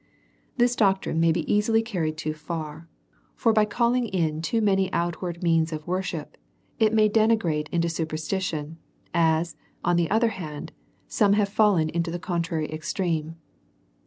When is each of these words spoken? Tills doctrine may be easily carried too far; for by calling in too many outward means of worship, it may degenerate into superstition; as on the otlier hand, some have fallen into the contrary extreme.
Tills 0.57 0.75
doctrine 0.75 1.19
may 1.19 1.31
be 1.31 1.41
easily 1.45 1.83
carried 1.83 2.17
too 2.17 2.33
far; 2.33 2.87
for 3.35 3.53
by 3.53 3.65
calling 3.65 4.07
in 4.07 4.41
too 4.41 4.59
many 4.59 4.91
outward 4.91 5.43
means 5.43 5.71
of 5.71 5.85
worship, 5.85 6.37
it 6.79 6.91
may 6.91 7.07
degenerate 7.07 7.69
into 7.71 7.87
superstition; 7.87 8.79
as 9.13 9.55
on 9.85 9.97
the 9.97 10.07
otlier 10.07 10.31
hand, 10.31 10.71
some 11.07 11.33
have 11.33 11.49
fallen 11.49 11.87
into 11.89 12.09
the 12.09 12.17
contrary 12.17 12.67
extreme. 12.71 13.35